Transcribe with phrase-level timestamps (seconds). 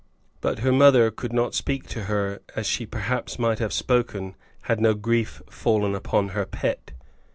[0.41, 4.79] But her mother could not speak to her as she perhaps might have spoken had
[4.81, 6.93] no grief fallen upon her pet.